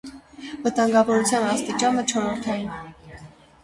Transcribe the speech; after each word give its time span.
Վտանգավորության 0.63 1.47
աստիճանը՝ 1.53 2.09
չորրորդային։ 2.13 2.77